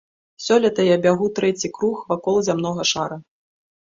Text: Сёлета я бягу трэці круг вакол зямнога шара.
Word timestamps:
Сёлета 0.43 0.85
я 0.85 0.95
бягу 1.03 1.27
трэці 1.39 1.69
круг 1.75 1.97
вакол 2.13 2.39
зямнога 2.47 2.87
шара. 2.93 3.19